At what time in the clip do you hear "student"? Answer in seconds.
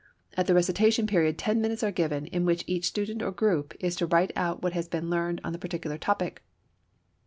2.87-3.21